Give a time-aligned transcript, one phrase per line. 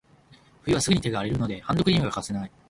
[0.63, 2.51] 冬はすぐに手が荒れるので、ハンドクリームが欠かせない。